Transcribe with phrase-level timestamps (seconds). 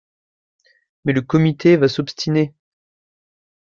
[1.05, 2.55] Mais le Comité va s'obstiner.